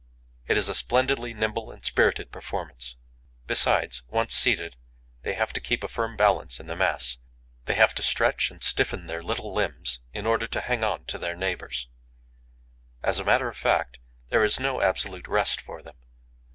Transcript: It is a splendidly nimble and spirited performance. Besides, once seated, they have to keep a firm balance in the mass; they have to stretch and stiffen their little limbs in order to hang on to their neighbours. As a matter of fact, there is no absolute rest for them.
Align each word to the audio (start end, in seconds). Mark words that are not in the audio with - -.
It 0.47 0.57
is 0.57 0.67
a 0.67 0.73
splendidly 0.73 1.31
nimble 1.31 1.71
and 1.71 1.85
spirited 1.85 2.31
performance. 2.31 2.95
Besides, 3.45 4.01
once 4.07 4.33
seated, 4.33 4.75
they 5.21 5.33
have 5.33 5.53
to 5.53 5.59
keep 5.61 5.83
a 5.83 5.87
firm 5.87 6.17
balance 6.17 6.59
in 6.59 6.65
the 6.65 6.75
mass; 6.75 7.19
they 7.65 7.75
have 7.75 7.93
to 7.93 8.01
stretch 8.01 8.49
and 8.49 8.63
stiffen 8.63 9.05
their 9.05 9.21
little 9.21 9.53
limbs 9.53 9.99
in 10.11 10.25
order 10.25 10.47
to 10.47 10.61
hang 10.61 10.83
on 10.83 11.05
to 11.05 11.19
their 11.19 11.35
neighbours. 11.35 11.87
As 13.03 13.19
a 13.19 13.23
matter 13.23 13.47
of 13.47 13.57
fact, 13.57 13.99
there 14.29 14.43
is 14.43 14.59
no 14.59 14.81
absolute 14.81 15.27
rest 15.27 15.61
for 15.61 15.83
them. 15.83 15.97